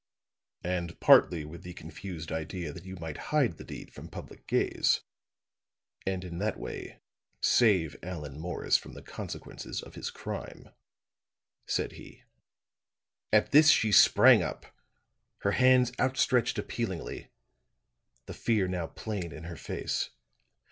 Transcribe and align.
"And 0.63 0.99
partly 0.99 1.45
with 1.45 1.61
the 1.61 1.75
confused 1.75 2.31
idea 2.31 2.73
that 2.73 2.85
you 2.85 2.95
might 2.95 3.17
hide 3.29 3.57
the 3.57 3.63
deed 3.63 3.93
from 3.93 4.07
public 4.07 4.47
gaze 4.47 5.01
and 6.07 6.23
in 6.23 6.39
that 6.39 6.57
way 6.57 7.01
save 7.39 7.95
Allan 8.01 8.39
Morris 8.39 8.77
from 8.77 8.93
the 8.93 9.03
consequences 9.03 9.79
of 9.83 9.93
his 9.93 10.09
crime," 10.09 10.69
said 11.67 11.91
he. 11.91 12.23
At 13.31 13.51
this 13.51 13.69
she 13.69 13.91
sprang 13.91 14.41
up, 14.41 14.65
her 15.41 15.51
hands 15.51 15.91
outstretched 15.99 16.57
appealingly; 16.57 17.29
the 18.25 18.33
fear 18.33 18.67
now 18.67 18.87
plain 18.87 19.31
in 19.31 19.43
her 19.43 19.55
face. 19.55 20.09